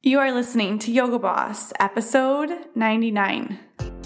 [0.00, 3.58] You are listening to Yoga Boss, episode 99.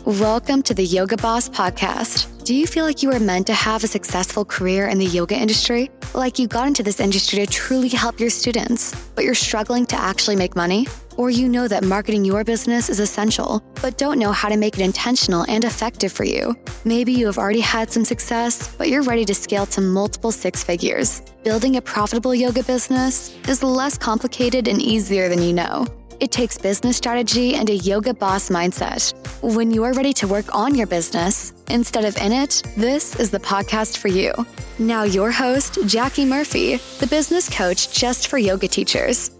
[0.06, 2.31] Welcome to the Yoga Boss podcast.
[2.44, 5.36] Do you feel like you were meant to have a successful career in the yoga
[5.36, 5.92] industry?
[6.12, 9.96] Like you got into this industry to truly help your students, but you're struggling to
[9.96, 10.88] actually make money?
[11.16, 14.76] Or you know that marketing your business is essential, but don't know how to make
[14.76, 16.56] it intentional and effective for you.
[16.84, 20.64] Maybe you have already had some success, but you're ready to scale to multiple six
[20.64, 21.22] figures.
[21.44, 25.86] Building a profitable yoga business is less complicated and easier than you know.
[26.22, 29.12] It takes business strategy and a yoga boss mindset.
[29.42, 33.32] When you are ready to work on your business instead of in it, this is
[33.32, 34.32] the podcast for you.
[34.78, 39.32] Now, your host, Jackie Murphy, the business coach just for yoga teachers.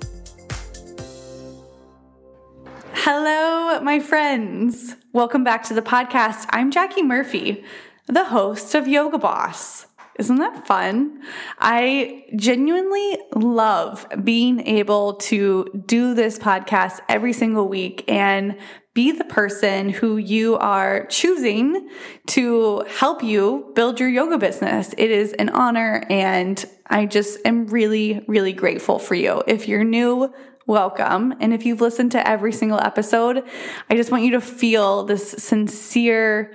[2.95, 4.97] Hello, my friends.
[5.13, 6.47] Welcome back to the podcast.
[6.51, 7.63] I'm Jackie Murphy,
[8.09, 9.87] the host of Yoga Boss.
[10.19, 11.23] Isn't that fun?
[11.59, 18.59] I genuinely love being able to do this podcast every single week and
[18.95, 21.89] be the person who you are choosing
[22.27, 24.95] to help you build your yoga business.
[24.99, 29.43] It is an honor and I just am really, really grateful for you.
[29.47, 30.31] If you're new,
[30.67, 31.35] welcome.
[31.41, 33.45] And if you've listened to every single episode,
[33.89, 36.53] I just want you to feel this sincere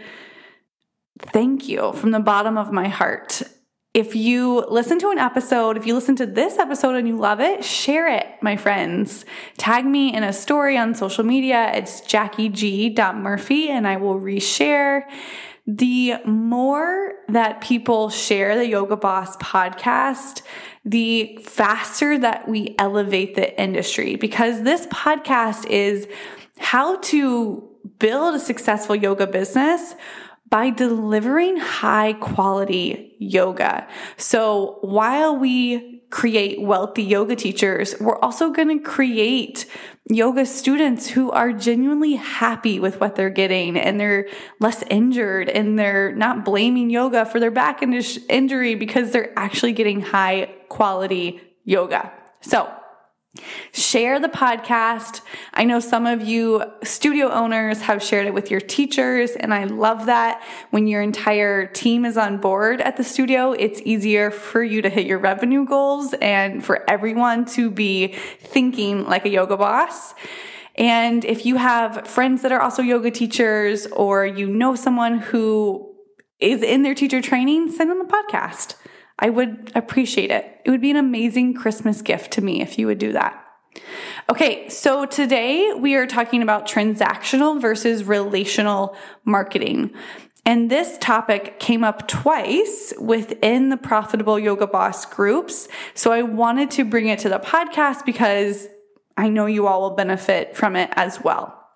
[1.20, 3.42] thank you from the bottom of my heart.
[3.94, 7.40] If you listen to an episode, if you listen to this episode and you love
[7.40, 9.26] it, share it, my friends.
[9.58, 11.72] Tag me in a story on social media.
[11.74, 15.04] It's jackieg.murphy and I will reshare.
[15.66, 20.44] The more that people share the Yoga Boss podcast,
[20.86, 26.08] the faster that we elevate the industry because this podcast is
[26.60, 27.68] how to
[28.00, 29.96] build a successful yoga business
[30.50, 33.88] by delivering high quality yoga.
[34.18, 39.66] So while we create wealthy yoga teachers, we're also going to create
[40.10, 44.28] yoga students who are genuinely happy with what they're getting and they're
[44.62, 50.00] less injured and they're not blaming yoga for their back injury because they're actually getting
[50.00, 52.12] high quality yoga.
[52.40, 52.72] So
[53.72, 55.22] Share the podcast.
[55.54, 59.66] I know some of you studio owners have shared it with your teachers, and I
[59.66, 60.42] love that.
[60.72, 64.90] When your entire team is on board at the studio, it's easier for you to
[64.90, 70.14] hit your revenue goals and for everyone to be thinking like a yoga boss.
[70.76, 75.96] And if you have friends that are also yoga teachers, or you know someone who
[76.40, 78.76] is in their teacher training, send them a podcast.
[79.20, 80.62] I would appreciate it.
[80.66, 83.44] It would be an amazing Christmas gift to me if you would do that.
[84.30, 89.94] Okay, so today we are talking about transactional versus relational marketing.
[90.46, 95.68] And this topic came up twice within the Profitable Yoga Boss groups.
[95.94, 98.68] So I wanted to bring it to the podcast because
[99.18, 101.67] I know you all will benefit from it as well.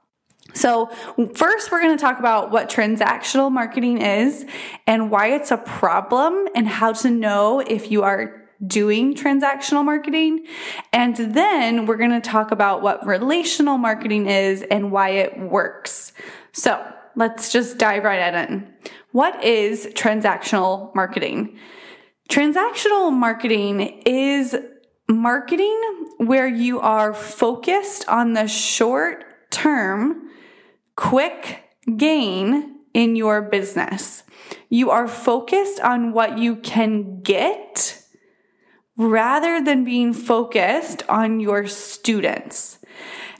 [0.53, 0.88] So,
[1.35, 4.45] first, we're going to talk about what transactional marketing is
[4.85, 10.45] and why it's a problem and how to know if you are doing transactional marketing.
[10.94, 16.13] And then we're going to talk about what relational marketing is and why it works.
[16.51, 16.85] So,
[17.16, 18.68] let's just dive right in.
[19.12, 21.57] What is transactional marketing?
[22.29, 24.56] Transactional marketing is
[25.07, 30.29] marketing where you are focused on the short term
[31.01, 31.63] quick
[31.97, 34.22] gain in your business.
[34.69, 38.03] You are focused on what you can get
[38.95, 42.78] rather than being focused on your students.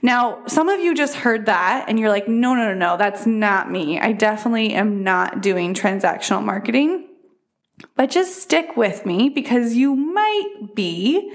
[0.02, 3.26] Now, some of you just heard that and you're like, no, no, no, no, that's
[3.26, 4.00] not me.
[4.00, 7.06] I definitely am not doing transactional marketing.
[7.94, 11.32] But just stick with me because you might be,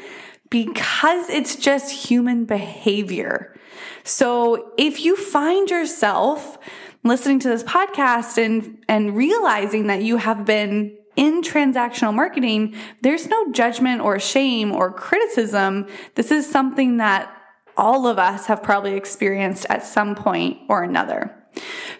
[0.50, 3.57] because it's just human behavior.
[4.04, 6.58] So if you find yourself
[7.04, 13.28] listening to this podcast and, and realizing that you have been in transactional marketing, there's
[13.28, 15.88] no judgment or shame or criticism.
[16.16, 17.34] This is something that
[17.76, 21.34] all of us have probably experienced at some point or another.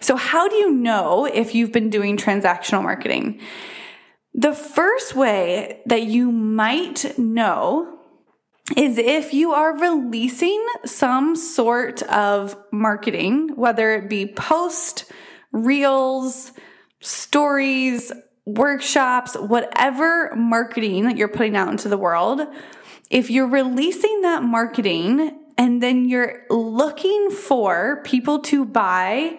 [0.00, 3.40] So, how do you know if you've been doing transactional marketing?
[4.34, 7.97] The first way that you might know
[8.76, 15.10] is if you are releasing some sort of marketing, whether it be post,
[15.52, 16.52] reels,
[17.00, 18.12] stories,
[18.44, 22.42] workshops, whatever marketing that you're putting out into the world,
[23.10, 29.38] if you're releasing that marketing and then you're looking for people to buy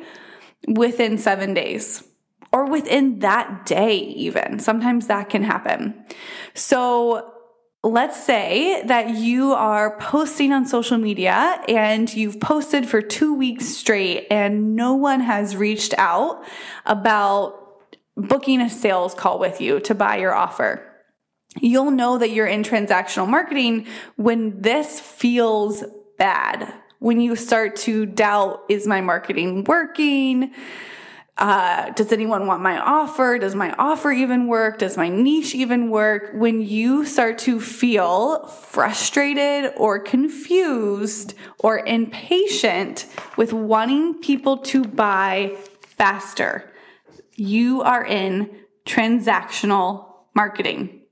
[0.68, 2.04] within seven days
[2.52, 5.94] or within that day, even sometimes that can happen.
[6.56, 7.39] So,
[7.84, 13.66] let's say that you are posting on social media and you've posted for two weeks
[13.68, 16.44] straight and no one has reached out
[16.86, 17.56] about
[18.18, 20.86] booking a sales call with you to buy your offer.
[21.62, 23.88] You'll know that you're in transactional marketing
[24.18, 25.84] when this feels
[26.18, 26.74] bad.
[27.00, 30.54] When you start to doubt, is my marketing working?
[31.40, 33.38] Uh, does anyone want my offer?
[33.40, 34.78] Does my offer even work?
[34.78, 36.32] Does my niche even work?
[36.34, 43.06] When you start to feel frustrated or confused or impatient
[43.38, 46.70] with wanting people to buy faster,
[47.36, 48.50] you are in
[48.86, 51.04] transactional marketing.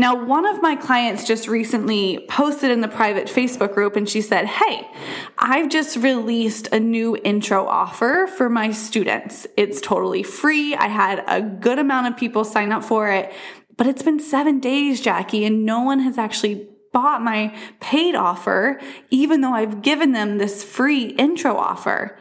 [0.00, 4.20] Now, one of my clients just recently posted in the private Facebook group and she
[4.20, 4.88] said, Hey,
[5.36, 9.48] I've just released a new intro offer for my students.
[9.56, 10.76] It's totally free.
[10.76, 13.32] I had a good amount of people sign up for it,
[13.76, 18.80] but it's been seven days, Jackie, and no one has actually bought my paid offer,
[19.10, 22.16] even though I've given them this free intro offer.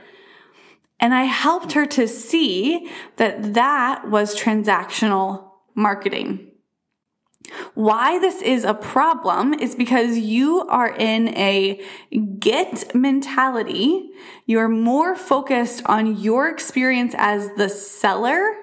[1.00, 6.54] And I helped her to see that that was transactional marketing.
[7.74, 11.82] Why this is a problem is because you are in a
[12.40, 14.10] get mentality.
[14.46, 18.56] You're more focused on your experience as the seller.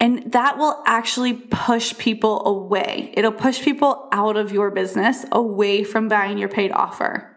[0.00, 3.12] And that will actually push people away.
[3.16, 7.28] It'll push people out of your business, away from buying your paid offer.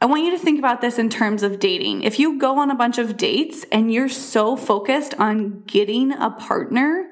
[0.00, 2.02] I want you to think about this in terms of dating.
[2.02, 6.30] If you go on a bunch of dates and you're so focused on getting a
[6.30, 7.08] partner,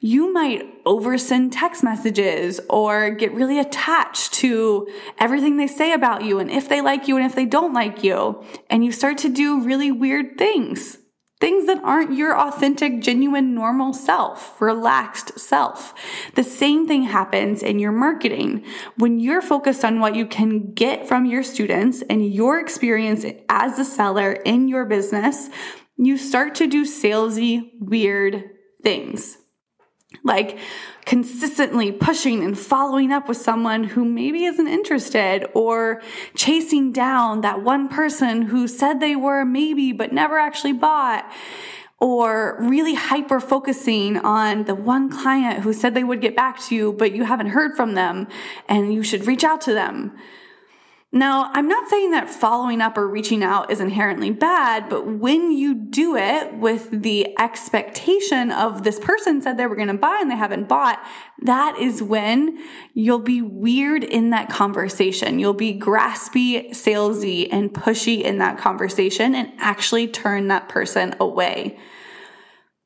[0.00, 4.88] you might oversend text messages or get really attached to
[5.18, 8.02] everything they say about you and if they like you and if they don't like
[8.02, 8.42] you.
[8.70, 10.98] And you start to do really weird things.
[11.40, 15.92] Things that aren't your authentic, genuine, normal self, relaxed self.
[16.36, 18.64] The same thing happens in your marketing.
[18.96, 23.76] When you're focused on what you can get from your students and your experience as
[23.80, 25.50] a seller in your business,
[25.96, 28.44] you start to do salesy, weird
[28.84, 29.38] things
[30.24, 30.58] like
[31.04, 36.00] consistently pushing and following up with someone who maybe isn't interested or
[36.36, 41.30] chasing down that one person who said they were maybe but never actually bought
[41.98, 46.74] or really hyper focusing on the one client who said they would get back to
[46.74, 48.26] you but you haven't heard from them
[48.68, 50.12] and you should reach out to them.
[51.14, 55.52] Now, I'm not saying that following up or reaching out is inherently bad, but when
[55.52, 60.18] you do it with the expectation of this person said they were going to buy
[60.22, 61.04] and they haven't bought,
[61.42, 62.58] that is when
[62.94, 65.38] you'll be weird in that conversation.
[65.38, 71.78] You'll be graspy, salesy, and pushy in that conversation and actually turn that person away.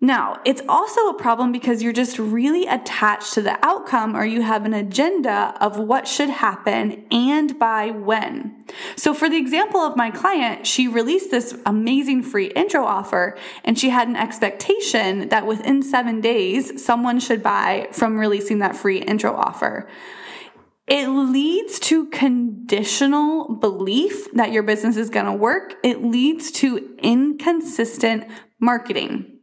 [0.01, 4.43] Now, it's also a problem because you're just really attached to the outcome or you
[4.43, 8.63] have an agenda of what should happen and by when.
[8.97, 13.79] So, for the example of my client, she released this amazing free intro offer and
[13.79, 18.99] she had an expectation that within seven days, someone should buy from releasing that free
[18.99, 19.89] intro offer.
[20.87, 25.75] It leads to conditional belief that your business is going to work.
[25.83, 28.25] It leads to inconsistent
[28.61, 29.36] marketing.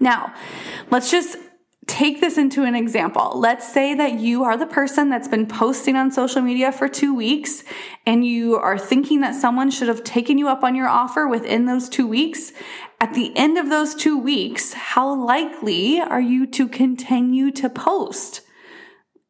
[0.00, 0.34] Now,
[0.90, 1.36] let's just
[1.86, 3.32] take this into an example.
[3.34, 7.14] Let's say that you are the person that's been posting on social media for two
[7.14, 7.64] weeks
[8.06, 11.66] and you are thinking that someone should have taken you up on your offer within
[11.66, 12.52] those two weeks.
[13.00, 18.42] At the end of those two weeks, how likely are you to continue to post?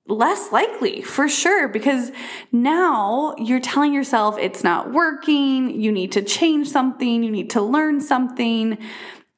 [0.08, 2.10] less likely for sure because
[2.50, 7.62] now you're telling yourself it's not working, you need to change something, you need to
[7.62, 8.76] learn something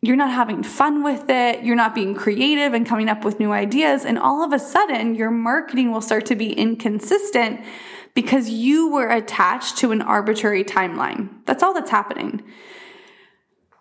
[0.07, 3.53] you're not having fun with it, you're not being creative and coming up with new
[3.53, 7.61] ideas, and all of a sudden your marketing will start to be inconsistent
[8.15, 11.29] because you were attached to an arbitrary timeline.
[11.47, 12.43] That's all that's happening.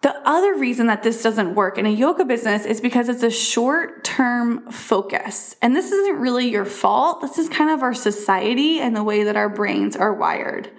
[0.02, 3.32] The other reason that this doesn't work in a yoga business is because it's a
[3.32, 5.56] short term focus.
[5.62, 7.22] And this isn't really your fault.
[7.22, 10.70] This is kind of our society and the way that our brains are wired.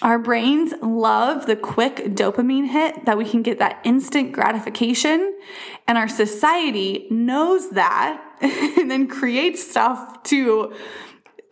[0.00, 5.36] Our brains love the quick dopamine hit that we can get that instant gratification.
[5.88, 10.72] And our society knows that and then creates stuff to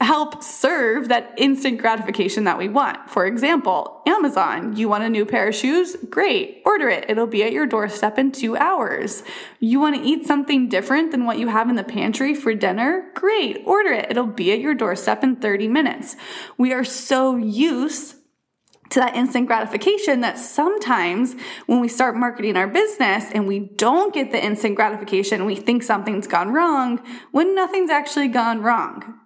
[0.00, 3.09] help serve that instant gratification that we want.
[3.09, 5.97] For example, Amazon, you want a new pair of shoes?
[6.11, 7.07] Great, order it.
[7.09, 9.23] It'll be at your doorstep in two hours.
[9.59, 13.11] You want to eat something different than what you have in the pantry for dinner?
[13.15, 14.11] Great, order it.
[14.11, 16.15] It'll be at your doorstep in 30 minutes.
[16.59, 18.15] We are so used
[18.90, 21.35] to that instant gratification that sometimes
[21.66, 25.83] when we start marketing our business and we don't get the instant gratification, we think
[25.83, 27.00] something's gone wrong
[27.33, 29.19] when nothing's actually gone wrong.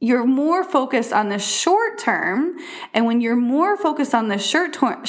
[0.00, 2.56] You're more focused on the short term.
[2.94, 5.04] And when you're more focused on the short term,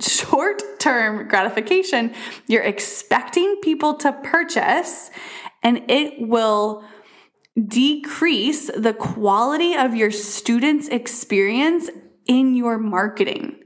[0.00, 2.14] short term gratification,
[2.48, 5.10] you're expecting people to purchase
[5.62, 6.84] and it will
[7.68, 11.90] decrease the quality of your students' experience
[12.26, 13.58] in your marketing.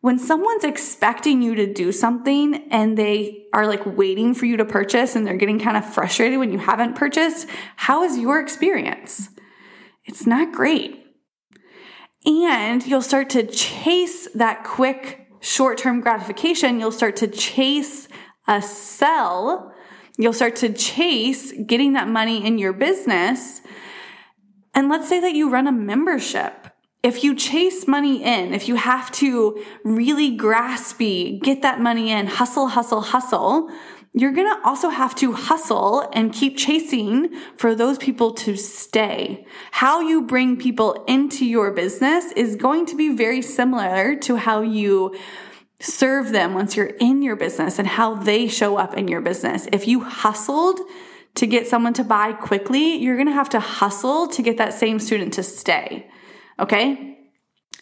[0.00, 4.64] When someone's expecting you to do something and they are like waiting for you to
[4.64, 9.28] purchase and they're getting kind of frustrated when you haven't purchased, how is your experience?
[10.04, 11.06] It's not great.
[12.26, 16.80] And you'll start to chase that quick short term gratification.
[16.80, 18.08] You'll start to chase
[18.48, 19.72] a sell.
[20.18, 23.60] You'll start to chase getting that money in your business.
[24.74, 26.61] And let's say that you run a membership
[27.02, 32.28] if you chase money in, if you have to really graspy, get that money in,
[32.28, 33.70] hustle, hustle, hustle,
[34.14, 39.46] you're going to also have to hustle and keep chasing for those people to stay.
[39.72, 44.60] How you bring people into your business is going to be very similar to how
[44.60, 45.16] you
[45.80, 49.66] serve them once you're in your business and how they show up in your business.
[49.72, 50.78] If you hustled
[51.34, 54.98] to get someone to buy quickly, you're to have to hustle to get that same
[55.00, 56.06] student to stay.
[56.62, 57.18] Okay.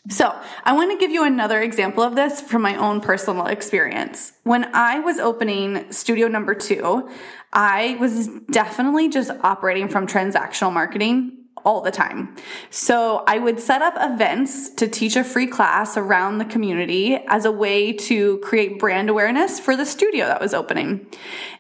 [0.09, 0.35] So,
[0.65, 4.33] I want to give you another example of this from my own personal experience.
[4.45, 7.11] When I was opening studio number two,
[7.53, 12.35] I was definitely just operating from transactional marketing all the time.
[12.71, 17.45] So I would set up events to teach a free class around the community as
[17.45, 21.07] a way to create brand awareness for the studio that was opening.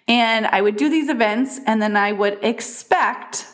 [0.09, 3.47] And I would do these events and then I would expect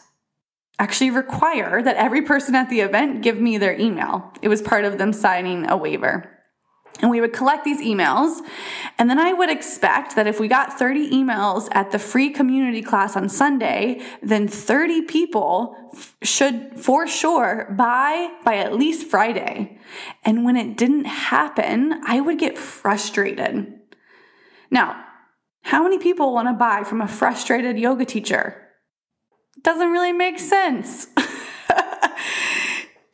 [0.79, 4.33] actually require that every person at the event give me their email.
[4.43, 6.33] It was part of them signing a waiver.
[7.01, 8.41] And we would collect these emails.
[8.99, 12.81] And then I would expect that if we got 30 emails at the free community
[12.81, 15.77] class on Sunday, then 30 people
[16.23, 19.79] should for sure buy by at least Friday.
[20.25, 23.75] And when it didn't happen, I would get frustrated.
[24.71, 25.05] Now,
[25.63, 28.66] how many people want to buy from a frustrated yoga teacher?
[29.63, 31.09] Doesn't really make sense.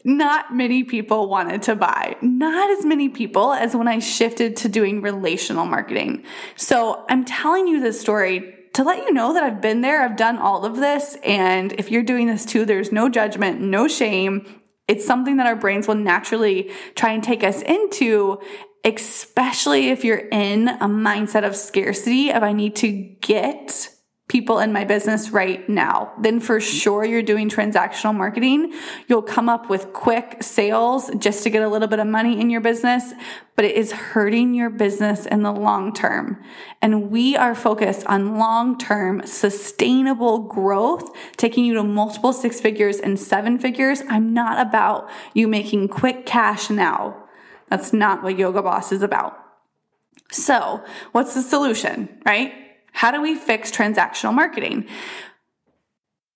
[0.05, 2.17] Not many people wanted to buy.
[2.21, 6.25] Not as many people as when I shifted to doing relational marketing.
[6.57, 10.17] So I'm telling you this story to let you know that I've been there, I've
[10.17, 11.17] done all of this.
[11.23, 14.61] And if you're doing this too, there's no judgment, no shame.
[14.89, 18.41] It's something that our brains will naturally try and take us into,
[18.85, 23.89] especially if you're in a mindset of scarcity of I need to get
[24.33, 28.73] people in my business right now, then for sure you're doing transactional marketing.
[29.07, 32.49] You'll come up with quick sales just to get a little bit of money in
[32.49, 33.13] your business,
[33.57, 36.43] but it is hurting your business in the long term.
[36.81, 43.01] And we are focused on long term sustainable growth, taking you to multiple six figures
[43.01, 44.03] and seven figures.
[44.09, 47.23] I'm not about you making quick cash now.
[47.69, 49.39] That's not what Yoga Boss is about.
[50.31, 52.62] So, what's the solution, right?
[52.93, 54.87] How do we fix transactional marketing?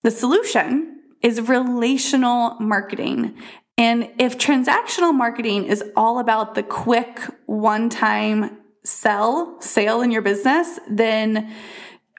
[0.03, 3.37] The solution is relational marketing.
[3.79, 10.23] And if transactional marketing is all about the quick one time sell, sale in your
[10.23, 11.53] business, then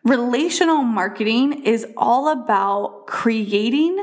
[0.04, 3.98] relational marketing is all about creating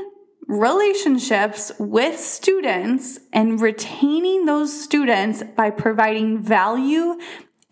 [0.47, 7.19] relationships with students and retaining those students by providing value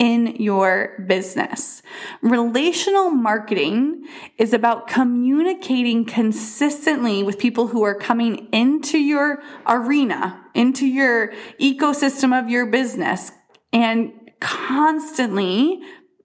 [0.02, 1.80] in your business.
[2.22, 4.04] Relational marketing
[4.36, 12.36] is about communicating consistently with people who are coming into your arena, into your ecosystem
[12.36, 13.30] of your business,
[13.72, 15.80] and constantly,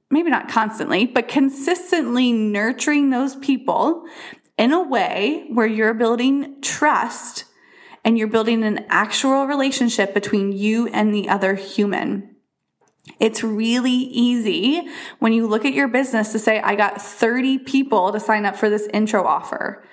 [0.10, 4.06] maybe not constantly, but consistently nurturing those people
[4.58, 7.46] in a way where you're building trust
[8.04, 12.37] and you're building an actual relationship between you and the other human.
[13.20, 14.88] It's really easy
[15.20, 18.56] when you look at your business to say, I got 30 people to sign up
[18.56, 19.84] for this intro offer.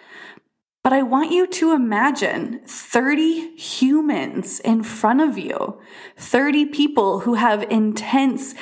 [0.83, 5.80] But I want you to imagine 30 humans in front of you,
[6.18, 8.54] 30 people who have intense,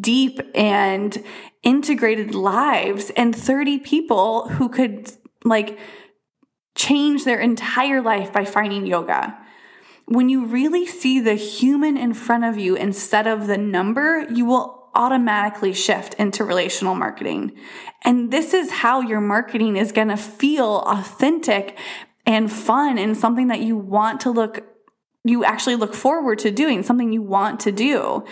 [0.00, 1.20] deep, and
[1.64, 5.10] integrated lives, and 30 people who could
[5.44, 5.76] like
[6.76, 9.36] change their entire life by finding yoga
[10.06, 14.44] when you really see the human in front of you instead of the number, you
[14.44, 17.52] will automatically shift into relational marketing.
[18.04, 21.76] And this is how your marketing is going to feel authentic
[22.26, 24.64] and fun and something that you want to look
[25.26, 28.24] you actually look forward to doing, something you want to do.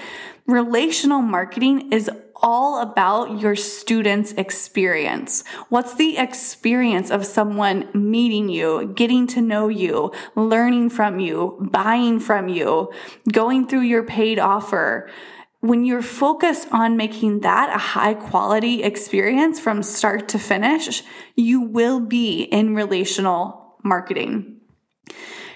[0.46, 2.10] Relational marketing is
[2.42, 5.44] all about your student's experience.
[5.68, 12.18] What's the experience of someone meeting you, getting to know you, learning from you, buying
[12.18, 12.92] from you,
[13.30, 15.08] going through your paid offer?
[15.61, 21.04] When you're focused on making that a high quality experience from start to finish,
[21.37, 24.61] you will be in relational marketing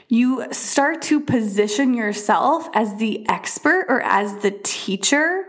[0.09, 5.45] you start to position yourself as the expert or as the teacher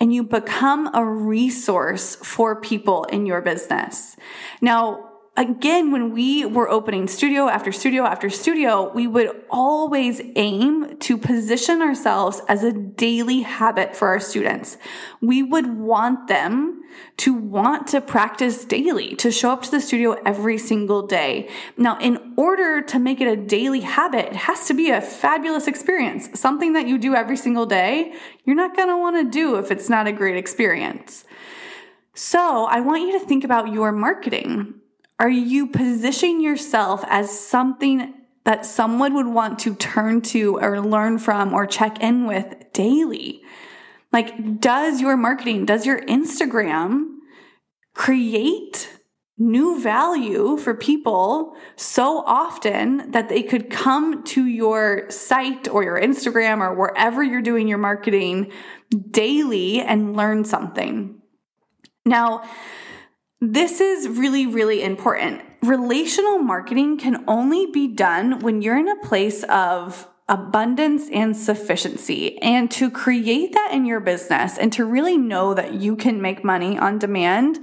[0.00, 4.16] and you become a resource for people in your business.
[4.60, 5.09] Now,
[5.40, 11.16] again, when we were opening studio after studio after studio, we would always aim to
[11.16, 14.76] position ourselves as a daily habit for our students.
[15.22, 16.82] We would want them
[17.18, 21.48] to want to practice daily, to show up to the studio every single day.
[21.78, 25.66] Now, in order to make it a daily habit, it has to be a fabulous
[25.66, 28.12] experience, something that you do every single day.
[28.44, 31.24] You're not going to want to do if it's not a great experience.
[32.12, 34.74] So, I want you to think about your marketing.
[35.20, 38.14] Are you positioning yourself as something
[38.46, 43.42] that someone would want to turn to or learn from or check in with daily?
[44.14, 47.16] Like, does your marketing, does your Instagram
[47.94, 48.88] create
[49.36, 56.00] new value for people so often that they could come to your site or your
[56.00, 58.50] Instagram or wherever you're doing your marketing
[59.10, 61.20] daily and learn something?
[62.06, 62.42] Now,
[63.40, 65.42] this is really, really important.
[65.62, 72.38] Relational marketing can only be done when you're in a place of abundance and sufficiency.
[72.40, 76.44] And to create that in your business and to really know that you can make
[76.44, 77.58] money on demand,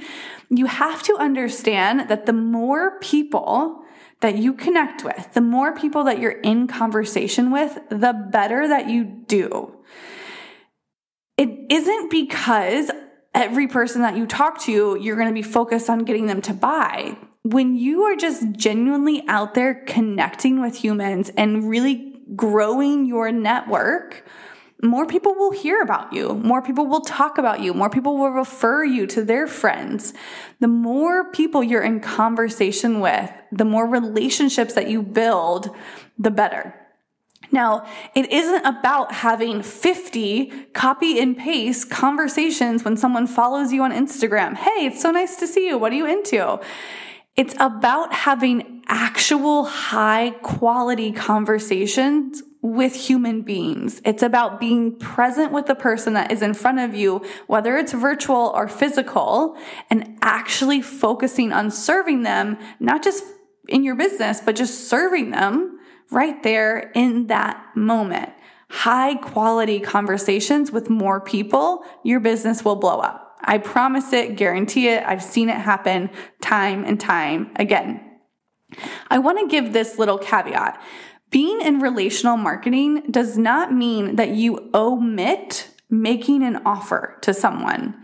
[0.49, 3.83] you have to understand that the more people
[4.19, 8.89] that you connect with, the more people that you're in conversation with, the better that
[8.89, 9.73] you do.
[11.37, 12.91] It isn't because
[13.37, 16.53] every person that you talk to, you're going to be focused on getting them to
[16.53, 17.15] buy.
[17.43, 24.27] When you are just genuinely out there connecting with humans and really growing your network,
[24.81, 26.33] more people will hear about you.
[26.33, 27.75] More people will talk about you.
[27.75, 30.13] More people will refer you to their friends.
[30.59, 35.75] The more people you're in conversation with, the more relationships that you build,
[36.17, 36.73] the better.
[37.51, 43.91] Now, it isn't about having 50 copy and paste conversations when someone follows you on
[43.91, 44.55] Instagram.
[44.55, 45.77] Hey, it's so nice to see you.
[45.77, 46.59] What are you into?
[47.35, 54.01] It's about having actual high quality conversations with human beings.
[54.03, 57.93] It's about being present with the person that is in front of you, whether it's
[57.93, 59.55] virtual or physical,
[59.89, 63.23] and actually focusing on serving them, not just
[63.69, 65.79] in your business, but just serving them
[66.11, 68.31] right there in that moment.
[68.69, 73.37] High quality conversations with more people, your business will blow up.
[73.43, 75.03] I promise it, guarantee it.
[75.05, 76.09] I've seen it happen
[76.41, 78.01] time and time again.
[79.09, 80.81] I want to give this little caveat.
[81.29, 87.95] Being in relational marketing does not mean that you omit making an offer to someone.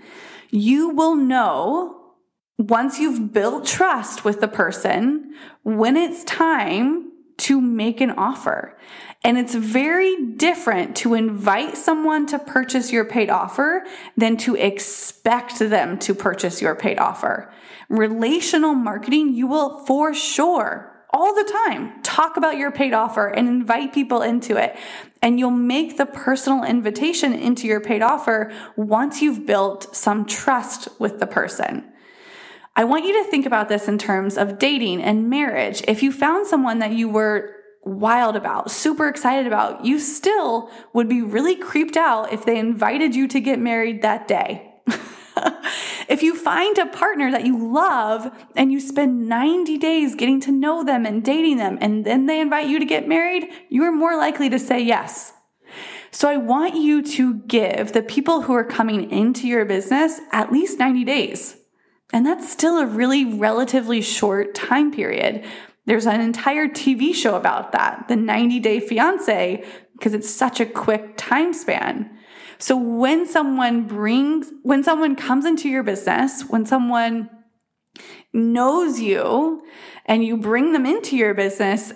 [0.50, 2.14] You will know
[2.58, 8.78] once you've built trust with the person when it's time to make an offer.
[9.24, 13.86] And it's very different to invite someone to purchase your paid offer
[14.18, 17.52] than to expect them to purchase your paid offer.
[17.90, 23.48] Relational marketing, you will for sure all the time talk about your paid offer and
[23.48, 24.76] invite people into it.
[25.22, 30.90] And you'll make the personal invitation into your paid offer once you've built some trust
[31.00, 31.93] with the person.
[32.76, 35.84] I want you to think about this in terms of dating and marriage.
[35.88, 41.08] If you found someone that you were wild about, super excited about, you still would
[41.08, 44.74] be really creeped out if they invited you to get married that day.
[46.10, 50.52] if you find a partner that you love and you spend 90 days getting to
[50.52, 53.92] know them and dating them, and then they invite you to get married, you are
[53.92, 55.34] more likely to say yes.
[56.10, 60.52] So I want you to give the people who are coming into your business at
[60.52, 61.58] least 90 days.
[62.14, 65.44] And that's still a really relatively short time period.
[65.86, 70.66] There's an entire TV show about that, the 90 Day Fiance, because it's such a
[70.66, 72.18] quick time span.
[72.60, 77.30] So when someone brings, when someone comes into your business, when someone
[78.32, 79.64] knows you
[80.06, 81.94] and you bring them into your business,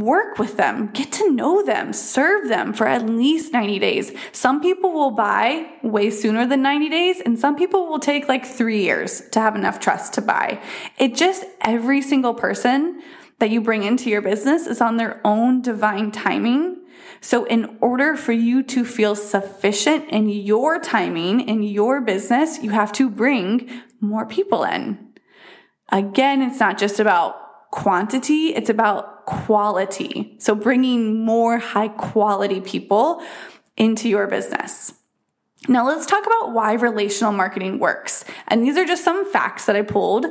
[0.00, 4.12] work with them, get to know them, serve them for at least 90 days.
[4.32, 8.46] Some people will buy way sooner than 90 days, and some people will take like
[8.46, 10.62] three years to have enough trust to buy.
[10.98, 13.02] It just, every single person
[13.38, 16.78] that you bring into your business is on their own divine timing.
[17.20, 22.70] So, in order for you to feel sufficient in your timing in your business, you
[22.70, 25.12] have to bring more people in.
[25.90, 30.36] Again, it's not just about quantity, it's about quality.
[30.38, 33.22] So, bringing more high quality people
[33.76, 34.94] into your business.
[35.68, 38.24] Now, let's talk about why relational marketing works.
[38.48, 40.26] And these are just some facts that I pulled.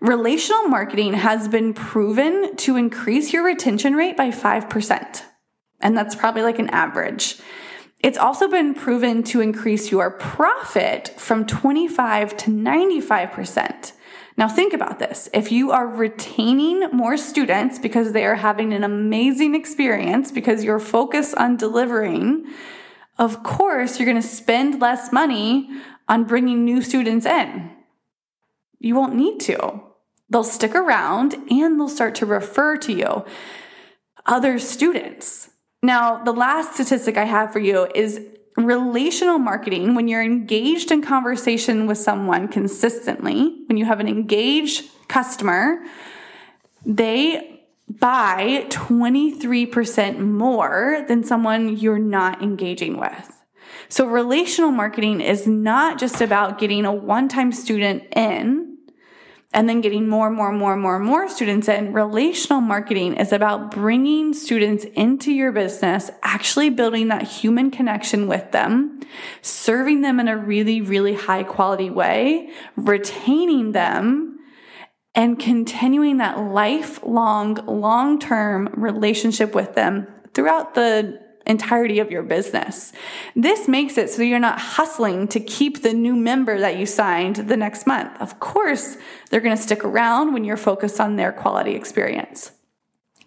[0.00, 5.22] Relational marketing has been proven to increase your retention rate by 5%.
[5.80, 7.38] And that's probably like an average.
[8.00, 13.92] It's also been proven to increase your profit from 25 to 95%.
[14.38, 15.28] Now, think about this.
[15.34, 20.78] If you are retaining more students because they are having an amazing experience because you're
[20.78, 22.46] focused on delivering,
[23.18, 25.68] of course, you're going to spend less money
[26.08, 27.72] on bringing new students in.
[28.78, 29.82] You won't need to.
[30.30, 33.24] They'll stick around and they'll start to refer to you
[34.24, 35.50] other students.
[35.82, 38.20] Now, the last statistic I have for you is
[38.58, 39.94] relational marketing.
[39.94, 45.78] When you're engaged in conversation with someone consistently, when you have an engaged customer,
[46.84, 53.32] they buy 23% more than someone you're not engaging with.
[53.88, 58.67] So, relational marketing is not just about getting a one time student in
[59.52, 61.92] and then getting more and more and more and more and more students in.
[61.92, 68.52] Relational marketing is about bringing students into your business, actually building that human connection with
[68.52, 69.00] them,
[69.40, 74.38] serving them in a really, really high quality way, retaining them
[75.14, 82.92] and continuing that lifelong, long term relationship with them throughout the entirety of your business.
[83.34, 87.36] This makes it so you're not hustling to keep the new member that you signed
[87.36, 88.20] the next month.
[88.20, 88.96] Of course,
[89.30, 92.52] they're going to stick around when you're focused on their quality experience.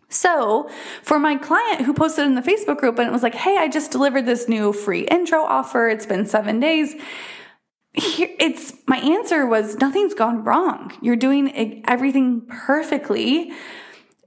[0.10, 0.70] So,
[1.02, 3.70] for my client who posted in the Facebook group and it was like, hey, I
[3.70, 6.96] just delivered this new free intro offer, it's been seven days
[7.94, 10.94] here it's my answer was nothing's gone wrong.
[11.02, 13.52] You're doing everything perfectly.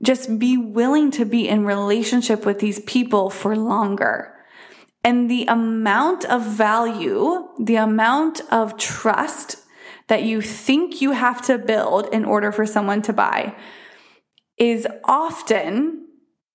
[0.04, 4.34] Just be willing to be in relationship with these people for longer.
[5.02, 9.56] And the amount of value, the amount of trust
[10.08, 13.56] that you think you have to build in order for someone to buy
[14.58, 16.06] is often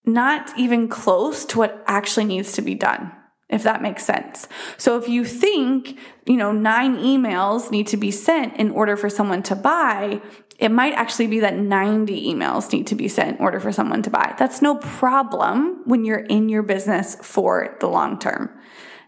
[0.05, 3.11] not even close to what actually needs to be done
[3.49, 4.47] if that makes sense.
[4.77, 9.09] So if you think, you know, nine emails need to be sent in order for
[9.09, 10.21] someone to buy,
[10.59, 14.01] it might actually be that 90 emails need to be sent in order for someone
[14.03, 14.35] to buy.
[14.37, 18.49] That's no problem when you're in your business for the long term.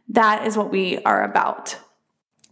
[0.08, 1.78] That is what we are about.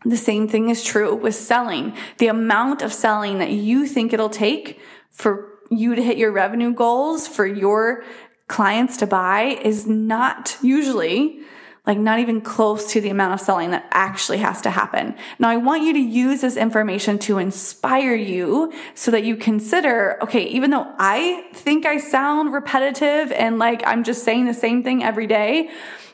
[0.03, 1.95] The same thing is true with selling.
[2.17, 6.73] The amount of selling that you think it'll take for you to hit your revenue
[6.73, 8.03] goals, for your
[8.47, 11.39] clients to buy is not usually
[11.85, 15.15] like not even close to the amount of selling that actually has to happen.
[15.39, 20.17] Now, I want you to use this information to inspire you so that you consider,
[20.21, 24.83] okay, even though I think I sound repetitive and like I'm just saying the same
[24.83, 25.69] thing every day,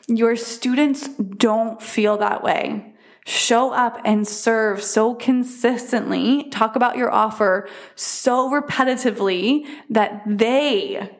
[0.08, 2.94] your students don't feel that way.
[3.24, 11.18] Show up and serve so consistently, talk about your offer so repetitively that they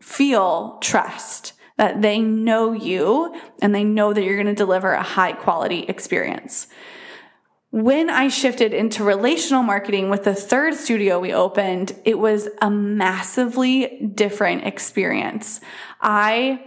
[0.00, 5.02] feel trust that they know you and they know that you're going to deliver a
[5.02, 6.68] high quality experience.
[7.70, 12.70] When I shifted into relational marketing with the third studio we opened, it was a
[12.70, 15.60] massively different experience.
[16.00, 16.64] I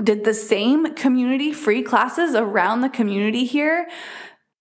[0.00, 3.88] did the same community free classes around the community here,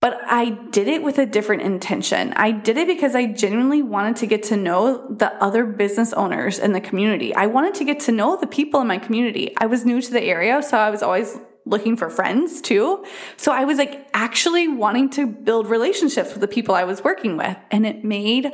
[0.02, 2.34] but I did it with a different intention.
[2.36, 6.58] I did it because I genuinely wanted to get to know the other business owners
[6.58, 7.34] in the community.
[7.36, 9.54] I wanted to get to know the people in my community.
[9.58, 11.38] I was new to the area, so I was always
[11.68, 13.06] looking for friends too.
[13.38, 17.38] So I was like actually wanting to build relationships with the people I was working
[17.38, 18.52] with, and it made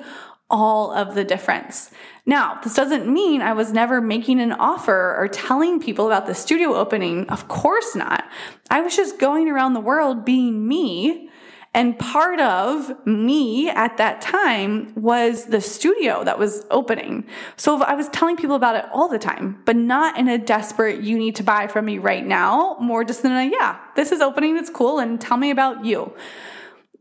[0.49, 1.91] all of the difference.
[2.25, 6.35] Now, this doesn't mean I was never making an offer or telling people about the
[6.35, 7.29] studio opening.
[7.29, 8.25] Of course not.
[8.69, 11.29] I was just going around the world being me
[11.73, 17.25] and part of me at that time was the studio that was opening.
[17.55, 21.01] So I was telling people about it all the time, but not in a desperate,
[21.01, 24.21] you need to buy from me right now, more just in a, yeah, this is
[24.21, 26.13] opening, it's cool, and tell me about you.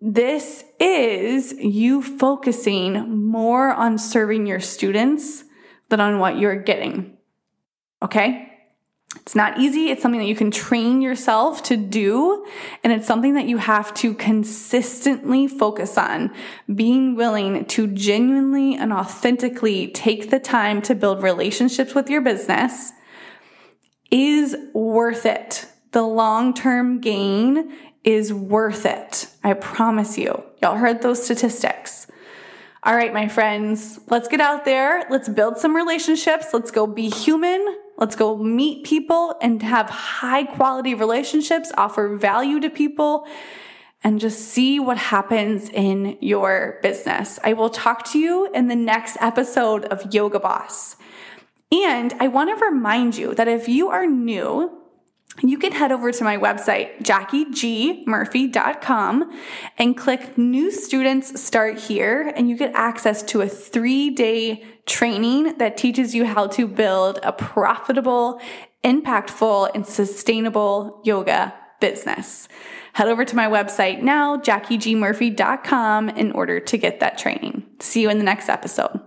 [0.00, 5.44] This is you focusing more on serving your students
[5.88, 7.16] than on what you're getting.
[8.02, 8.45] Okay?
[9.20, 9.90] It's not easy.
[9.90, 12.46] It's something that you can train yourself to do.
[12.84, 16.32] And it's something that you have to consistently focus on.
[16.72, 22.92] Being willing to genuinely and authentically take the time to build relationships with your business
[24.10, 25.66] is worth it.
[25.92, 27.72] The long term gain
[28.04, 29.28] is worth it.
[29.42, 30.44] I promise you.
[30.62, 32.06] Y'all heard those statistics.
[32.84, 35.04] All right, my friends, let's get out there.
[35.10, 36.46] Let's build some relationships.
[36.52, 37.66] Let's go be human.
[37.96, 43.26] Let's go meet people and have high quality relationships, offer value to people,
[44.04, 47.38] and just see what happens in your business.
[47.42, 50.96] I will talk to you in the next episode of Yoga Boss.
[51.72, 54.70] And I want to remind you that if you are new,
[55.42, 59.40] you can head over to my website, jackiegmurphy.com,
[59.78, 65.58] and click New Students Start Here, and you get access to a three day training
[65.58, 68.40] that teaches you how to build a profitable,
[68.84, 72.48] impactful, and sustainable yoga business.
[72.94, 77.64] Head over to my website now, jackiegmurphy.com, in order to get that training.
[77.80, 79.00] See you in the next episode.